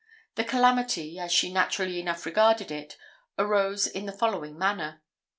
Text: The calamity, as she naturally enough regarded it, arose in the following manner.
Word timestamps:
The 0.33 0.43
calamity, 0.43 1.19
as 1.19 1.31
she 1.31 1.53
naturally 1.53 1.99
enough 1.99 2.25
regarded 2.25 2.71
it, 2.71 2.97
arose 3.37 3.85
in 3.85 4.07
the 4.07 4.11
following 4.11 4.57
manner. 4.57 5.03